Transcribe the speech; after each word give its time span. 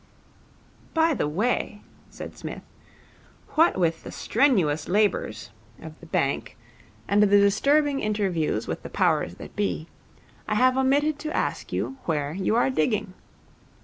'By 0.95 1.13
the 1.13 1.27
way,' 1.27 1.81
said 2.09 2.35
Psmith, 2.35 2.63
'what 3.49 3.77
with 3.77 4.03
the 4.03 4.11
strenuous 4.11 4.87
labours 4.87 5.51
of 5.79 5.99
the 5.99 6.07
bank 6.07 6.57
and 7.07 7.21
the 7.21 7.27
disturbing 7.27 7.99
interviews 7.99 8.65
with 8.67 8.81
the 8.81 8.89
powers 8.89 9.35
that 9.35 9.55
be, 9.55 9.85
I 10.47 10.55
have 10.55 10.75
omitted 10.75 11.19
to 11.19 11.37
ask 11.37 11.71
you 11.71 11.97
where 12.05 12.33
you 12.33 12.55
are 12.55 12.71
digging. 12.71 13.13